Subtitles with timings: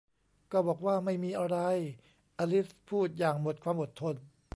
[0.51, 1.57] ก็บอกว่าไม่มีอะไร!
[2.39, 4.15] อลิสพูดอย่างหมดความอดทน